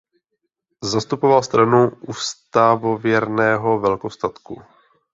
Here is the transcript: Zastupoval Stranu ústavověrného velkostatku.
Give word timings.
Zastupoval 0.83 1.43
Stranu 1.43 1.91
ústavověrného 2.07 3.79
velkostatku. 3.79 4.61